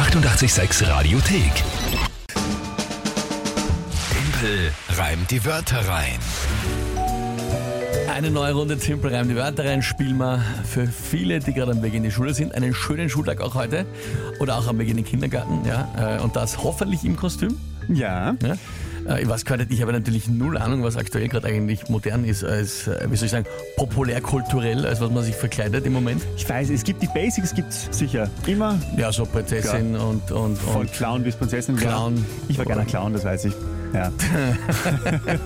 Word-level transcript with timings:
886 0.00 0.88
Radiothek. 0.88 1.52
Tempel 4.10 4.72
reimt 4.96 5.30
die 5.30 5.44
Wörter 5.44 5.86
rein. 5.86 6.18
Eine 8.10 8.30
neue 8.30 8.54
Runde 8.54 8.78
Simple 8.78 9.12
Reim 9.12 9.28
die 9.28 9.36
Wörter 9.36 9.66
rein 9.66 9.82
spielen 9.82 10.16
wir 10.16 10.42
für 10.64 10.86
viele, 10.86 11.40
die 11.40 11.52
gerade 11.52 11.72
am 11.72 11.82
Weg 11.82 11.92
in 11.92 12.02
die 12.02 12.10
Schule 12.10 12.32
sind. 12.32 12.54
Einen 12.54 12.72
schönen 12.72 13.10
Schultag 13.10 13.42
auch 13.42 13.54
heute 13.54 13.84
oder 14.38 14.56
auch 14.56 14.66
am 14.68 14.78
Weg 14.78 14.88
in 14.88 14.96
den 14.96 15.04
Kindergarten. 15.04 15.66
Ja, 15.66 16.16
äh, 16.16 16.22
und 16.22 16.34
das 16.34 16.56
hoffentlich 16.64 17.04
im 17.04 17.16
Kostüm. 17.16 17.58
Ja. 17.88 18.34
Ja? 18.42 18.56
Äh, 19.08 19.22
Ich 19.22 19.28
weiß 19.28 19.44
gar 19.44 19.56
nicht, 19.56 19.70
ich 19.70 19.82
habe 19.82 19.92
natürlich 19.92 20.28
null 20.28 20.56
Ahnung, 20.58 20.82
was 20.82 20.96
aktuell 20.96 21.28
gerade 21.28 21.48
eigentlich 21.48 21.88
modern 21.88 22.24
ist, 22.24 22.44
als, 22.44 22.86
äh, 22.86 23.06
wie 23.10 23.16
soll 23.16 23.26
ich 23.26 23.32
sagen, 23.32 23.46
populärkulturell, 23.76 24.86
als 24.86 25.00
was 25.00 25.10
man 25.10 25.24
sich 25.24 25.34
verkleidet 25.34 25.86
im 25.86 25.92
Moment. 25.92 26.22
Ich 26.36 26.48
weiß, 26.48 26.70
es 26.70 26.84
gibt 26.84 27.02
die 27.02 27.08
Basics, 27.08 27.54
gibt 27.54 27.70
es 27.70 27.88
sicher 27.90 28.28
immer. 28.46 28.78
Ja, 28.96 29.12
so 29.12 29.24
Prinzessin 29.24 29.96
und, 29.96 30.30
und, 30.30 30.56
Von 30.58 30.82
und 30.82 30.92
Clown 30.92 31.22
bis 31.22 31.36
Prinzessin. 31.36 31.76
Clown. 31.76 32.16
Ja. 32.16 32.22
Ich 32.48 32.58
war 32.58 32.64
gerne 32.64 32.84
Clown, 32.86 33.12
das 33.12 33.24
weiß 33.24 33.46
ich. 33.46 33.54
Ja. 33.92 34.12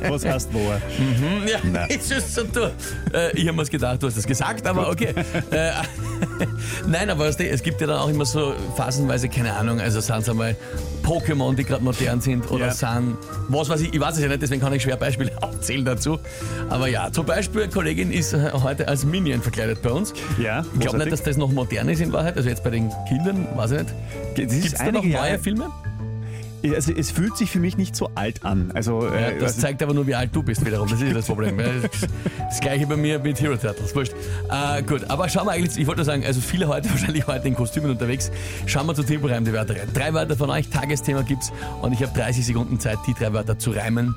Was 0.09 0.25
heißt 0.25 0.51
wo? 0.53 0.59
Hm, 0.59 1.47
Ja, 1.73 1.85
ist 1.89 2.13
es 2.13 2.35
so 2.35 2.43
du. 2.45 2.71
Äh, 3.13 3.33
ich 3.39 3.47
habe 3.49 3.57
mir 3.57 3.65
gedacht, 3.65 4.03
du 4.03 4.07
hast 4.07 4.17
das 4.17 4.27
gesagt, 4.27 4.67
aber 4.67 4.91
okay. 4.91 5.15
äh, 5.51 5.71
Nein, 6.87 7.11
aber 7.11 7.27
weißt 7.27 7.41
du, 7.41 7.49
es 7.49 7.63
gibt 7.63 7.81
ja 7.81 7.87
dann 7.87 7.99
auch 7.99 8.09
immer 8.09 8.25
so 8.25 8.55
phasenweise, 8.77 9.29
keine 9.29 9.55
Ahnung, 9.55 9.81
also 9.81 10.01
sind 10.01 10.19
es 10.19 10.29
einmal 10.29 10.57
Pokémon, 11.03 11.55
die 11.55 11.65
gerade 11.65 11.83
modern 11.85 12.21
sind 12.21 12.51
oder 12.51 12.67
Ja. 12.67 12.73
sind, 12.73 13.17
was 13.49 13.69
weiß 13.69 13.81
ich, 13.83 13.95
ich 13.95 14.01
weiß 14.01 14.17
es 14.17 14.23
ja 14.23 14.29
nicht, 14.29 14.43
deswegen 14.43 14.61
kann 14.61 14.73
ich 14.73 14.83
schwer 14.83 14.97
Beispiele 14.97 15.31
aufzählen 15.43 15.85
dazu. 15.85 16.19
Aber 16.71 16.89
ja, 16.89 17.11
zum 17.13 17.27
Beispiel, 17.27 17.63
eine 17.65 17.73
Kollegin 17.73 18.11
ist 18.13 18.33
äh, 18.33 18.51
heute 18.53 18.89
als 18.89 19.05
Minion 19.05 19.43
verkleidet 19.43 19.83
bei 19.83 19.91
uns. 19.91 20.13
Ja, 20.39 20.65
Ich 20.75 20.81
glaube 20.81 20.99
nicht, 20.99 21.13
dass 21.13 21.23
das 21.23 21.37
noch 21.37 21.51
modern 21.53 21.89
ist 21.89 22.01
in 22.01 22.13
Wahrheit, 22.13 22.37
also 22.37 22.49
jetzt 22.49 22.65
bei 22.65 22.71
den 22.71 22.91
Kindern, 23.09 23.47
weiß 23.55 23.73
ich 23.73 23.79
nicht. 23.81 23.95
Gibt 24.35 24.53
es 24.53 24.75
da 24.75 24.93
noch 24.93 25.03
neue 25.03 25.13
Jahre, 25.13 25.39
Filme? 25.39 25.71
Also 26.73 26.93
es 26.93 27.11
fühlt 27.11 27.37
sich 27.37 27.51
für 27.51 27.61
mich 27.61 27.77
nicht 27.77 27.95
so 27.97 28.11
alt 28.15 28.45
an. 28.45 28.71
Also, 28.75 29.05
Ja, 29.05 29.15
äh, 29.15 29.35
das 29.39 29.53
also 29.55 29.63
zeigt 29.63 29.83
aber 29.83 29.95
nur, 29.95 30.07
wie 30.07 30.15
alt 30.15 30.31
du 30.33 30.43
bist 30.43 30.65
wiederum. 30.65 30.89
Das 30.89 31.01
ist 31.01 31.15
das 31.15 31.27
Problem. 31.27 31.59
Ja, 31.61 31.67
Das 31.83 32.09
das 32.49 32.61
gleiche 32.61 32.87
bei 32.87 32.97
mir 32.97 33.19
mit 33.19 33.41
Hero 33.41 33.57
Turtles. 33.57 33.95
Wurscht. 33.95 34.13
Äh, 34.51 34.83
gut, 34.83 35.09
aber 35.11 35.29
schauen 35.29 35.47
wir 35.47 35.53
eigentlich, 35.53 35.77
ich 35.77 35.87
wollte 35.87 35.99
nur 35.99 36.05
sagen, 36.07 36.25
also 36.25 36.41
viele 36.41 36.69
heute 36.69 36.89
wahrscheinlich 36.91 37.27
heute 37.27 37.49
in 37.49 37.55
Kostümen 37.55 37.91
unterwegs. 37.91 38.31
Schauen 38.67 38.87
wir 38.87 38.95
zu 38.95 39.03
Temporeim 39.03 39.45
die 39.45 39.53
Wörter 39.53 39.75
rein. 39.75 39.89
Drei 39.93 40.15
Wörter 40.15 40.37
von 40.37 40.51
euch, 40.51 40.69
Tagesthema 40.69 41.23
gibt's 41.23 41.53
und 41.83 41.93
ich 41.93 42.03
habe 42.03 42.17
30 42.19 42.47
Sekunden 42.47 42.81
Zeit, 42.81 42.99
die 43.07 43.15
drei 43.15 43.33
Wörter 43.33 43.59
zu 43.59 43.71
reimen. 43.71 44.15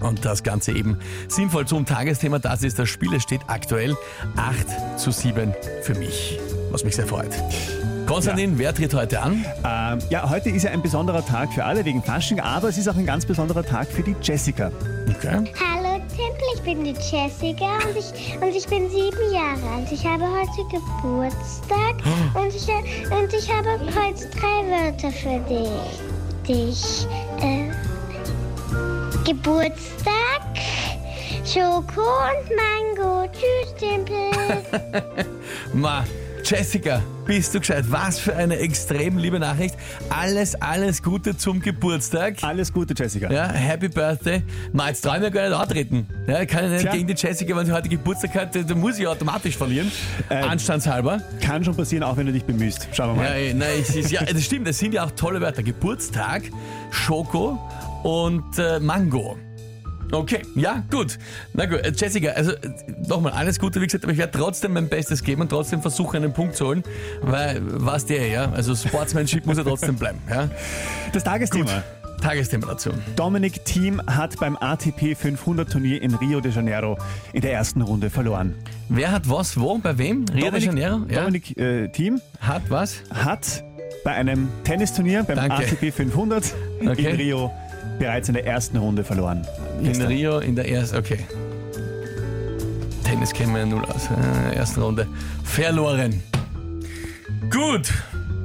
Und 0.00 0.24
das 0.24 0.42
Ganze 0.42 0.72
eben 0.72 0.98
sinnvoll 1.28 1.66
zum 1.66 1.86
Tagesthema. 1.86 2.38
Das 2.38 2.62
ist 2.62 2.78
das 2.78 2.88
Spiel. 2.88 3.14
Es 3.14 3.22
steht 3.22 3.40
aktuell 3.46 3.96
8 4.36 4.98
zu 4.98 5.10
7 5.10 5.54
für 5.82 5.94
mich, 5.94 6.38
was 6.70 6.84
mich 6.84 6.96
sehr 6.96 7.06
freut. 7.06 7.32
Konstantin, 8.06 8.58
wer 8.58 8.74
tritt 8.74 8.92
heute 8.92 9.20
an? 9.20 9.44
ähm, 9.64 9.98
ja, 10.10 10.28
heute 10.28 10.50
ist 10.50 10.64
ja 10.64 10.70
ein 10.70 10.82
besonderer 10.82 11.24
Tag 11.24 11.52
für 11.52 11.64
alle 11.64 11.84
wegen 11.84 12.02
Fasching, 12.02 12.38
aber 12.38 12.68
es 12.68 12.76
ist 12.76 12.88
auch 12.88 12.96
ein 12.96 13.06
ganz 13.06 13.24
besonderer 13.24 13.62
Tag 13.62 13.88
für 13.88 14.02
die 14.02 14.14
Jessica. 14.20 14.70
Okay. 15.08 15.44
Hallo 15.58 16.02
Tempel, 16.08 16.44
ich 16.54 16.60
bin 16.60 16.84
die 16.84 16.92
Jessica 16.92 17.76
und 17.88 17.96
ich, 17.96 18.36
und 18.40 18.54
ich 18.54 18.66
bin 18.66 18.90
sieben 18.90 19.32
Jahre 19.32 19.76
alt. 19.76 19.90
Ich 19.90 20.04
habe 20.04 20.24
heute 20.24 20.68
Geburtstag 20.70 21.96
und 22.34 22.54
ich, 22.54 22.68
und 23.10 23.32
ich 23.32 23.50
habe 23.50 23.70
heute 23.70 24.28
drei 24.38 24.92
Wörter 24.92 25.10
für 25.10 25.38
dich. 25.48 26.06
dich 26.46 27.06
äh, 27.40 27.70
Geburtstag, 29.24 30.42
Schoko 31.44 32.02
und 32.02 32.50
Mango. 32.56 33.26
Tschüss, 33.32 33.74
Tempel. 33.78 34.14
Ma, 35.72 36.04
Jessica, 36.44 37.02
bist 37.24 37.54
du 37.54 37.60
gescheit? 37.60 37.86
Was 37.88 38.18
für 38.18 38.36
eine 38.36 38.58
extrem 38.58 39.16
liebe 39.16 39.38
Nachricht. 39.40 39.76
Alles, 40.10 40.54
alles 40.60 41.02
Gute 41.02 41.34
zum 41.38 41.60
Geburtstag. 41.60 42.34
Alles 42.42 42.70
Gute, 42.70 42.92
Jessica. 42.94 43.32
Ja, 43.32 43.48
Happy 43.50 43.88
Birthday. 43.88 44.42
Ma, 44.74 44.88
jetzt 44.88 45.00
traue 45.00 45.16
ich 45.16 45.22
mir 45.22 45.30
gar 45.30 45.48
nicht 45.48 45.58
antreten. 45.58 46.06
Ja, 46.26 46.42
ich 46.42 46.48
kann 46.48 46.64
ja 46.64 46.70
nicht 46.70 46.82
Tja. 46.82 46.92
gegen 46.92 47.06
die 47.06 47.14
Jessica, 47.14 47.56
wenn 47.56 47.64
sie 47.64 47.72
heute 47.72 47.88
Geburtstag 47.88 48.34
hat, 48.34 48.54
da 48.54 48.74
muss 48.74 48.98
ich 48.98 49.06
automatisch 49.06 49.56
verlieren. 49.56 49.90
Ähm. 50.28 50.44
Anstandshalber. 50.50 51.22
Kann 51.40 51.64
schon 51.64 51.74
passieren, 51.74 52.02
auch 52.04 52.16
wenn 52.18 52.26
du 52.26 52.32
dich 52.32 52.44
bemühst. 52.44 52.88
Schauen 52.92 53.16
wir 53.16 53.24
Ja, 53.24 53.30
mal. 53.30 53.38
eh, 53.38 53.54
nein, 53.54 53.70
es 53.80 53.96
ist, 53.96 54.10
ja, 54.10 54.22
das 54.22 54.44
stimmt, 54.44 54.68
das 54.68 54.78
sind 54.78 54.92
ja 54.92 55.04
auch 55.04 55.12
tolle 55.12 55.40
Wörter. 55.40 55.62
Geburtstag, 55.62 56.42
Schoko 56.90 57.58
und 58.04 58.58
äh, 58.58 58.78
Mango. 58.78 59.36
Okay, 60.12 60.42
ja, 60.54 60.84
gut. 60.90 61.18
Na 61.54 61.66
gut, 61.66 61.80
äh, 61.80 61.92
Jessica, 61.96 62.30
also 62.30 62.52
äh, 62.52 62.58
nochmal 63.08 63.32
alles 63.32 63.58
Gute, 63.58 63.80
wie 63.80 63.86
gesagt, 63.86 64.04
aber 64.04 64.12
ich 64.12 64.18
werde 64.18 64.38
trotzdem 64.38 64.74
mein 64.74 64.88
Bestes 64.88 65.24
geben 65.24 65.42
und 65.42 65.48
trotzdem 65.48 65.82
versuchen, 65.82 66.18
einen 66.18 66.32
Punkt 66.32 66.54
zu 66.54 66.66
holen, 66.66 66.84
weil, 67.22 67.60
was 67.62 68.06
der, 68.06 68.28
ja, 68.28 68.52
also 68.52 68.76
Sportsmanship 68.76 69.46
muss 69.46 69.56
ja 69.56 69.64
trotzdem 69.64 69.96
bleiben, 69.96 70.18
ja. 70.30 70.48
Das 71.12 71.24
Tagesthema. 71.24 71.82
Tagesthema 72.20 72.66
dazu. 72.68 72.90
Dominik 73.16 73.64
Thiem 73.64 74.00
hat 74.06 74.38
beim 74.38 74.56
ATP 74.56 75.16
500 75.16 75.70
Turnier 75.70 76.00
in 76.00 76.14
Rio 76.14 76.40
de 76.40 76.52
Janeiro 76.52 76.96
in 77.32 77.40
der 77.40 77.52
ersten 77.52 77.82
Runde 77.82 78.08
verloren. 78.08 78.54
Wer 78.88 79.10
hat 79.10 79.28
was, 79.28 79.58
wo, 79.58 79.78
bei 79.78 79.98
wem? 79.98 80.24
Rio 80.32 80.50
de 80.50 80.60
Janeiro? 80.60 81.00
Ja. 81.08 81.20
Dominik 81.20 81.56
äh, 81.58 81.88
Thiem 81.88 82.20
Hat 82.40 82.62
was? 82.68 83.02
hat 83.12 83.64
bei 84.04 84.12
einem 84.12 84.48
Tennisturnier 84.64 85.24
beim 85.24 85.36
Danke. 85.36 85.54
ATP 85.64 85.90
500 85.92 86.54
Okay. 86.86 87.10
in 87.10 87.16
Rio 87.16 87.50
bereits 87.98 88.28
in 88.28 88.34
der 88.34 88.46
ersten 88.46 88.76
Runde 88.76 89.04
verloren. 89.04 89.46
In 89.78 89.86
Gestern. 89.86 90.06
Rio 90.08 90.38
in 90.38 90.56
der 90.56 90.68
ersten, 90.68 90.96
okay. 90.96 91.18
Tennis 93.04 93.32
kennen 93.32 93.52
wir 93.52 93.60
ja 93.60 93.66
null 93.66 93.84
aus. 93.84 94.08
Äh, 94.10 94.56
ersten 94.56 94.82
Runde. 94.82 95.06
Verloren. 95.44 96.22
Gut. 97.50 97.92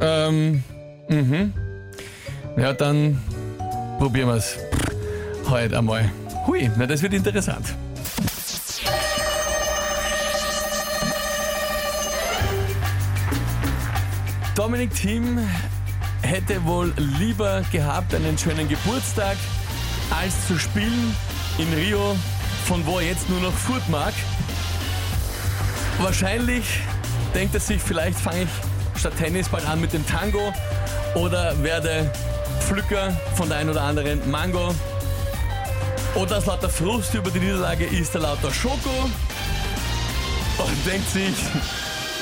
Ähm, 0.02 0.64
mhm. 1.10 1.54
Ja, 2.58 2.74
dann 2.74 3.18
probieren 3.98 4.30
wir 4.30 4.36
es 4.36 4.58
heute 5.50 5.78
einmal. 5.78 6.10
Hui, 6.46 6.70
na 6.78 6.86
das 6.86 7.02
wird 7.02 7.14
interessant. 7.14 7.76
Dominik 14.56 14.94
Thiem 14.94 15.40
hätte 16.30 16.64
wohl 16.64 16.94
lieber 17.18 17.64
gehabt 17.72 18.14
einen 18.14 18.38
schönen 18.38 18.70
Geburtstag, 18.70 19.36
als 20.12 20.48
zu 20.48 20.60
spielen 20.60 21.16
in 21.58 21.74
Rio, 21.74 22.16
von 22.66 22.86
wo 22.86 23.00
er 23.00 23.08
jetzt 23.08 23.28
nur 23.30 23.40
noch 23.40 23.54
fort 23.54 23.88
mag. 23.90 24.14
Wahrscheinlich 25.98 26.82
denkt 27.34 27.56
er 27.56 27.60
sich, 27.60 27.82
vielleicht 27.82 28.20
fange 28.20 28.44
ich 28.44 28.50
statt 29.00 29.14
Tennis 29.18 29.50
bald 29.50 29.68
an 29.68 29.82
mit 29.82 29.92
dem 29.92 30.06
Tango 30.06 30.54
oder 31.16 31.62
werde 31.64 32.12
Pflücker 32.60 33.12
von 33.34 33.50
der 33.50 33.58
einen 33.58 33.72
oder 33.72 33.82
anderen 33.82 34.30
Mango. 34.30 34.76
Oder 36.14 36.38
aus 36.38 36.46
lauter 36.46 36.70
Frust 36.70 37.16
über 37.16 37.32
die 37.32 37.40
Niederlage 37.40 37.86
isst 37.86 38.14
er 38.14 38.22
lauter 38.22 38.54
Schoko 38.54 39.10
und 40.60 40.86
denkt 40.86 41.10
sich, 41.10 41.34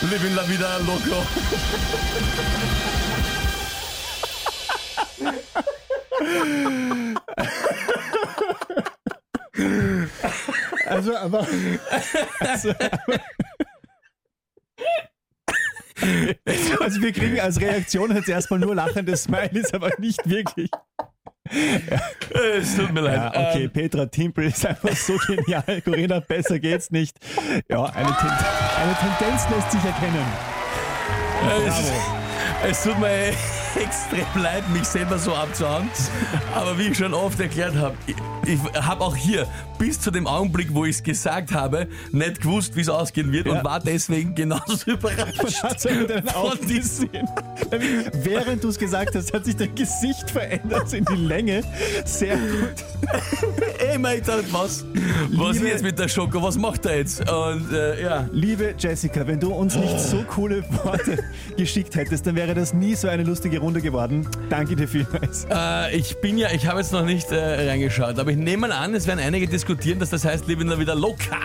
living 0.10 0.34
la 0.34 0.48
vida 0.48 0.78
loco. 0.78 1.26
Also, 10.86 11.16
aber. 11.18 11.46
Also, 12.40 12.74
also, 16.80 17.02
wir 17.02 17.12
kriegen 17.12 17.40
als 17.40 17.60
Reaktion 17.60 18.16
jetzt 18.16 18.30
erstmal 18.30 18.60
nur 18.60 18.76
lachende 18.76 19.18
Smileys, 19.18 19.74
aber 19.74 19.92
nicht 19.98 20.30
wirklich. 20.30 20.70
Es 22.30 22.76
tut 22.76 22.94
mir 22.94 23.02
leid. 23.02 23.16
Ja, 23.16 23.30
okay, 23.30 23.64
Ähm, 23.64 23.72
Petra 23.72 24.06
Timpel 24.06 24.46
ist 24.46 24.66
einfach 24.66 24.96
so 24.96 25.18
genial. 25.28 25.82
Corinna, 25.82 26.20
besser 26.20 26.60
geht's 26.60 26.92
nicht. 26.92 27.18
Ja, 27.70 27.86
eine, 27.86 28.10
Ten 28.10 28.30
eine 28.30 28.96
Tendenz 29.00 29.44
lässt 29.50 29.72
sich 29.72 29.84
erkennen. 29.84 30.26
es, 31.68 31.92
es 32.72 32.84
tut 32.84 33.00
mir 33.00 33.32
extrem 33.80 34.26
leid, 34.42 34.68
mich 34.70 34.86
selber 34.86 35.18
so 35.18 35.34
abzuhauen. 35.34 35.90
Aber 36.56 36.78
wie 36.78 36.90
ich 36.90 36.98
schon 36.98 37.14
oft 37.14 37.40
erklärt 37.40 37.76
habe, 37.76 37.96
ich, 38.48 38.60
habe 38.82 39.04
auch 39.04 39.16
hier 39.16 39.48
bis 39.78 40.00
zu 40.00 40.10
dem 40.12 40.26
Augenblick, 40.28 40.74
wo 40.74 40.86
ich 40.86 40.98
es 40.98 41.04
gesagt 41.04 41.52
habe, 41.54 41.88
nicht 42.12 42.42
gewusst, 42.42 42.76
wie 42.76 42.82
es 42.82 42.90
ausgehen 42.90 43.32
wird 43.32 43.48
Ja. 43.48 43.54
und 43.60 43.64
war 43.64 43.80
deswegen 43.80 44.34
genauso 44.36 44.92
überrascht. 44.92 45.62
Hat 45.64 45.80
sich 45.80 45.96
mit 45.96 46.10
deinen 46.10 46.30
Augen 46.30 46.68
gesehen. 46.68 47.28
Während 48.24 48.64
du 48.64 48.70
es 48.70 48.78
gesagt 48.78 49.16
hast, 49.16 49.34
hat 49.34 49.46
sich 49.46 49.56
dein 49.56 49.74
Gesicht 49.76 50.30
verändert 50.32 50.92
in 50.94 51.06
die 51.06 51.16
Länge. 51.16 51.64
Sehr 52.06 52.38
gut. 52.38 53.12
Ey, 53.80 53.98
mein, 53.98 54.18
ich 54.20 54.24
dachte, 54.24 54.46
was? 54.52 54.86
Was 55.32 55.50
ist 55.52 55.62
Liebe- 55.62 55.68
jetzt 55.68 55.84
mit 55.84 56.00
der 56.00 56.08
Schoko? 56.08 56.42
Was 56.42 56.58
macht 56.58 56.86
er 56.86 56.98
jetzt? 56.98 57.20
Und 57.30 57.72
äh, 57.74 58.02
ja. 58.02 58.28
Liebe 58.32 58.74
Jessica, 58.78 59.26
wenn 59.28 59.40
du 59.40 59.52
uns 59.54 59.76
nicht 59.76 60.00
so 60.00 60.24
coole 60.24 60.64
Worte 60.84 61.24
geschickt 61.58 61.96
hättest, 61.96 62.26
dann 62.28 62.36
wäre 62.36 62.54
das 62.54 62.74
nie 62.74 62.96
so 62.96 63.08
eine 63.08 63.24
lustige 63.24 63.60
Runde 63.60 63.82
geworden. 63.82 64.28
Danke 64.50 64.76
dir 64.76 64.88
vielmals. 64.88 65.46
Äh, 65.52 65.96
ich 65.98 66.20
bin 66.22 66.38
ja, 66.38 66.50
ich 66.52 66.68
habe 66.68 66.80
jetzt 66.80 66.92
noch 66.94 67.06
nicht 67.06 67.32
äh, 67.32 67.68
reingeschaut, 67.70 68.18
aber 68.20 68.32
ich 68.32 68.37
Ich 68.38 68.44
nehme 68.44 68.68
mal 68.68 68.72
an, 68.72 68.94
es 68.94 69.08
werden 69.08 69.18
einige 69.20 69.48
diskutieren, 69.48 69.98
dass 69.98 70.12
das 70.12 70.24
heißt 70.24 70.48
Living 70.48 70.68
La 70.68 70.78
Vida 70.78 70.94
Loca, 70.94 71.38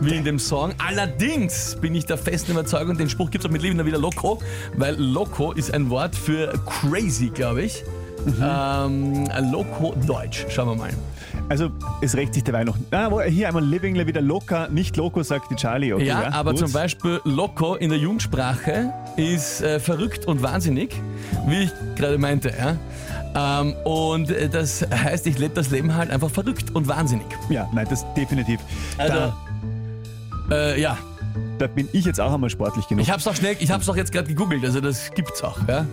wie 0.00 0.16
in 0.16 0.24
dem 0.24 0.40
Song. 0.40 0.72
Allerdings 0.84 1.76
bin 1.80 1.94
ich 1.94 2.06
der 2.06 2.18
festen 2.18 2.50
Überzeugung, 2.50 2.98
den 2.98 3.08
Spruch 3.08 3.30
gibt 3.30 3.44
es 3.44 3.48
auch 3.48 3.52
mit 3.52 3.62
Living 3.62 3.78
La 3.78 3.86
Vida 3.86 3.98
Loco, 3.98 4.42
weil 4.76 4.96
Loco 4.96 5.52
ist 5.52 5.72
ein 5.72 5.88
Wort 5.90 6.16
für 6.16 6.52
crazy, 6.66 7.28
glaube 7.32 7.62
ich. 7.62 7.84
Ähm, 8.42 9.28
Loco 9.52 9.94
Deutsch, 10.08 10.44
schauen 10.48 10.70
wir 10.70 10.74
mal. 10.74 10.90
Also 11.48 11.70
es 12.00 12.16
rächt 12.16 12.34
sich 12.34 12.42
derweil 12.42 12.64
noch. 12.64 12.76
Ah, 12.90 13.10
hier 13.22 13.46
einmal 13.46 13.64
Living 13.64 13.94
La 13.94 14.04
Vida 14.04 14.20
Loca, 14.20 14.66
nicht 14.68 14.96
Loco, 14.96 15.22
sagt 15.22 15.52
die 15.52 15.56
Charlie. 15.56 15.92
Okay, 15.92 16.06
Ja, 16.06 16.32
aber 16.32 16.50
gut. 16.50 16.58
zum 16.60 16.72
Beispiel 16.72 17.20
Loco 17.24 17.76
in 17.76 17.90
der 17.90 17.98
Jugendsprache 17.98 18.92
ist 19.16 19.60
äh, 19.62 19.78
verrückt 19.78 20.26
und 20.26 20.42
wahnsinnig, 20.42 21.00
wie 21.46 21.64
ich 21.64 21.70
gerade 21.94 22.18
meinte. 22.18 22.48
Ja? 22.48 22.76
Ähm, 23.34 23.74
und 23.84 24.30
äh, 24.30 24.48
das 24.48 24.86
heißt, 24.88 25.26
ich 25.26 25.38
lebe 25.38 25.54
das 25.54 25.70
Leben 25.70 25.94
halt 25.94 26.10
einfach 26.10 26.30
verrückt 26.30 26.74
und 26.74 26.86
wahnsinnig. 26.86 27.26
Ja, 27.48 27.68
nein, 27.72 27.86
das 27.90 28.04
definitiv. 28.14 28.60
Also, 28.96 29.32
da, 30.48 30.56
äh, 30.56 30.80
ja, 30.80 30.96
da 31.58 31.66
bin 31.66 31.88
ich 31.92 32.04
jetzt 32.04 32.20
auch 32.20 32.32
einmal 32.32 32.50
sportlich 32.50 32.86
genug. 32.86 33.02
ich 33.02 33.10
hab's 33.10 33.26
auch 33.26 33.34
schnell, 33.34 33.56
ich 33.58 33.70
hab's 33.70 33.88
auch 33.88 33.96
jetzt 33.96 34.12
gerade 34.12 34.28
gegoogelt, 34.28 34.64
also 34.64 34.80
das 34.80 35.10
gibt's 35.14 35.42
auch. 35.42 35.58
Ja? 35.66 35.86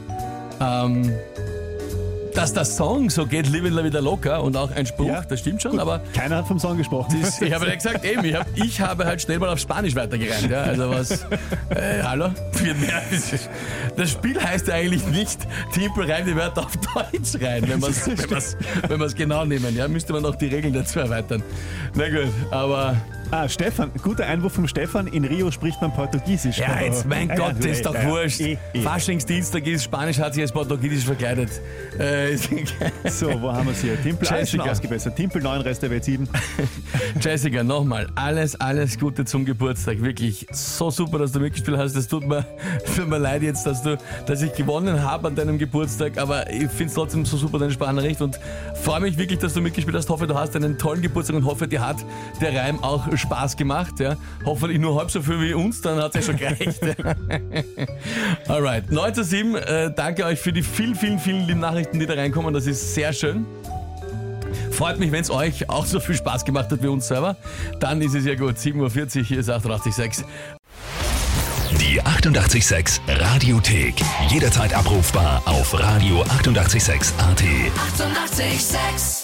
Ähm, 0.60 1.12
dass 2.34 2.54
der 2.54 2.66
Song 2.66 3.10
so 3.10 3.26
geht, 3.26 3.48
Living 3.50 3.74
La 3.74 3.84
Vida 3.84 4.00
Loca 4.00 4.38
und 4.38 4.56
auch 4.56 4.72
ein 4.72 4.86
Spruch, 4.86 5.08
Ja, 5.08 5.22
das 5.22 5.40
stimmt 5.40 5.62
schon, 5.62 5.72
Gut, 5.72 5.82
aber 5.82 6.02
Keiner 6.14 6.38
hat 6.38 6.48
vom 6.48 6.60
Song 6.60 6.78
gesprochen. 6.78 7.18
Das, 7.22 7.42
ich 7.42 7.54
habe 7.54 7.68
ja 7.68 7.76
gesagt, 7.76 8.06
eben, 8.06 8.24
ich, 8.26 8.36
hab, 8.36 8.48
ich 8.56 8.82
habe 8.82 9.06
halt 9.06 9.22
schnell 9.22 9.40
mal 9.40 9.50
auf 9.50 9.60
Spanisch 9.60 9.96
weitergereimt. 9.96 10.50
Ja? 10.50 10.62
Also 10.64 10.90
was, 10.90 11.12
äh, 11.70 12.02
hallo? 12.04 12.30
Das 13.96 14.12
Spiel 14.12 14.42
heißt 14.42 14.68
ja 14.68 14.76
eigentlich 14.76 15.06
nicht, 15.08 15.40
Timpel 15.74 16.10
reimt 16.10 16.28
die 16.28 16.36
Wörter 16.36 16.66
auf 16.66 16.74
Deutsch 16.78 17.42
rein, 17.42 17.68
wenn 17.68 17.80
man 17.80 17.92
es 17.92 18.08
wenn 18.08 18.30
man's, 18.30 18.58
wenn 18.88 19.00
man's 19.00 19.16
genau 19.16 19.46
nehmen. 19.46 19.76
Ja? 19.76 19.88
Müsste 19.88 20.14
man 20.14 20.24
noch 20.24 20.36
die 20.36 20.48
Regeln 20.48 20.74
dazu 20.74 21.00
erweitern. 21.00 21.44
Na 21.96 22.10
gut, 22.10 22.32
aber 22.52 22.96
Ah, 23.34 23.48
Stefan, 23.48 23.92
guter 24.04 24.26
Einwurf 24.26 24.54
vom 24.54 24.68
Stefan. 24.68 25.08
In 25.08 25.24
Rio 25.24 25.50
spricht 25.52 25.80
man 25.82 25.94
Portugiesisch. 25.94 26.58
ja, 26.58 26.82
jetzt, 26.82 27.06
mein 27.06 27.32
Ah, 27.32 27.36
Gott, 27.36 27.56
das 27.58 27.66
ja, 27.66 27.72
ist 27.72 27.86
doch 27.86 27.94
ja, 27.94 28.02
ja. 28.04 28.10
wurscht. 28.10 28.42
Eh, 28.42 28.58
eh. 28.74 28.82
Faschingsdienstag 28.82 29.66
ist, 29.68 29.86
Spanisch 29.86 30.20
hat 30.20 30.34
sich 30.34 30.44
als 30.44 30.52
Portugiesisch 30.52 31.06
verkleidet. 31.06 31.50
Äh, 31.98 32.36
So, 33.10 33.42
wo 33.42 33.52
haben 33.54 33.68
wir 33.68 33.72
es 33.72 33.82
hier? 33.82 34.02
Timpel, 34.02 34.28
alles 34.28 34.52
Jessica. 34.52 34.70
ausgebessert. 34.70 35.16
Timpel, 35.16 35.42
9, 35.42 35.62
Rest 35.62 35.82
der 35.82 35.90
Welt 35.92 36.04
7. 36.04 36.28
Jessica, 37.22 37.64
nochmal, 37.64 38.08
alles, 38.16 38.60
alles 38.60 39.00
Gute 39.00 39.24
zum 39.26 39.46
Geburtstag. 39.46 40.02
Wirklich 40.02 40.46
so 40.52 40.90
super, 40.90 41.20
dass 41.20 41.32
du 41.32 41.40
mitgespielt 41.40 41.78
hast. 41.78 41.96
Es 41.96 42.08
tut 42.10 42.28
mir, 42.28 42.46
tut 42.96 43.08
mir 43.08 43.18
leid 43.18 43.44
jetzt, 43.44 43.66
dass, 43.66 43.82
du, 43.82 43.98
dass 44.26 44.42
ich 44.42 44.54
gewonnen 44.54 45.02
habe 45.04 45.28
an 45.30 45.36
deinem 45.36 45.58
Geburtstag, 45.58 46.18
aber 46.18 46.50
ich 46.50 46.68
finde 46.70 46.86
es 46.86 46.94
trotzdem 46.96 47.26
so 47.26 47.38
super, 47.38 47.60
deine 47.60 47.72
Sprachnachricht 47.72 48.22
und 48.22 48.38
freue 48.84 49.00
mich 49.00 49.18
wirklich, 49.18 49.40
dass 49.40 49.54
du 49.54 49.62
mitgespielt 49.62 49.96
hast. 49.96 50.10
Hoffe, 50.10 50.28
du 50.28 50.36
hast 50.36 50.54
einen 50.56 50.78
tollen 50.78 51.02
Geburtstag 51.02 51.38
und 51.38 51.46
hoffe, 51.46 51.68
dir 51.68 51.86
hat 51.86 51.98
der 52.42 52.54
Reim 52.56 52.84
auch 52.84 53.08
Spaß 53.22 53.58
gemacht. 53.58 54.00
Ja? 54.00 54.16
Hoffentlich 54.46 54.80
nur 54.80 54.98
halb 54.98 55.12
so 55.12 55.22
viel 55.22 55.40
wie 55.42 55.54
uns, 55.54 55.82
dann 55.82 56.02
hat 56.02 56.16
es 56.16 56.26
ja 56.26 56.34
schon 56.34 56.40
gereicht. 56.40 56.80
Alright, 58.48 58.92
9 58.92 59.16
zu 59.16 59.24
7. 59.24 59.56
Äh, 59.56 59.94
danke 59.96 60.26
euch 60.26 60.40
für 60.40 60.52
die 60.52 60.64
vielen, 60.64 60.96
vielen, 60.96 61.20
vielen 61.20 61.48
lieben 61.48 61.60
Nachrichten, 61.60 62.00
die 62.00 62.06
da 62.06 62.14
reinkommen. 62.14 62.54
Das 62.54 62.68
ist 62.68 62.94
sehr 62.94 63.14
schön. 63.14 63.46
Freut 64.72 65.00
mich, 65.00 65.12
wenn 65.12 65.22
es 65.22 65.30
euch 65.30 65.70
auch 65.70 65.86
so 65.86 66.00
viel 66.00 66.16
Spaß 66.16 66.46
gemacht 66.46 66.72
hat 66.72 66.82
wie 66.82 66.88
uns 66.88 67.08
selber. 67.08 67.36
Dann 67.80 68.02
ist 68.02 68.16
es 68.16 68.26
ja 68.26 68.36
gut. 68.36 68.58
7.40 68.58 69.20
Uhr, 69.20 69.24
hier 69.24 69.40
ist 69.40 69.50
886. 69.50 70.26
Die 71.80 72.02
886 72.02 73.02
Radiothek. 73.08 73.96
Jederzeit 74.30 74.74
abrufbar 74.74 75.42
auf 75.46 75.74
radio886.at. 75.74 77.14
886! 77.20 77.20
886 77.20 79.21